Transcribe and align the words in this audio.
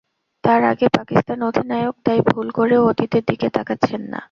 তার 0.43 0.61
আগে 0.63 0.87
পাকিস্তান 0.97 1.39
অধিনায়ক 1.43 1.95
তাই 2.05 2.19
ভুল 2.27 2.47
করেও 2.51 2.81
অতীতের 2.87 3.23
দিকে 3.29 3.47
তাকাচ্ছেন 3.49 4.01
না। 4.05 4.19